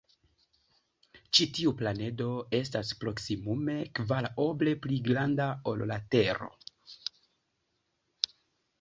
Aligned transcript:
Ĉi 1.37 1.45
tiu 1.57 1.73
planedo 1.81 2.29
estas 2.61 2.95
proksimume 3.05 3.77
kvar 4.01 4.31
oble 4.47 4.77
pli 4.87 5.01
granda 5.11 5.51
ol 5.75 5.89
la 5.93 6.03
Tero. 6.17 6.53